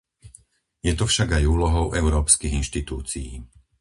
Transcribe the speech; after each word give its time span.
Je 0.87 0.93
to 0.99 1.05
však 1.07 1.29
aj 1.37 1.45
úlohou 1.55 1.85
európskych 2.01 2.57
inštitúcií. 2.61 3.29